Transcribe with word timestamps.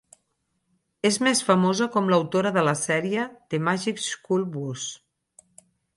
És 1.09 1.17
més 1.27 1.41
famosa 1.49 1.87
com 1.97 2.09
l'autora 2.13 2.53
de 2.57 2.63
la 2.69 2.73
sèrie 2.81 3.27
"The 3.53 3.61
Magic 3.69 4.03
School 4.07 4.47
Bus". 4.57 4.87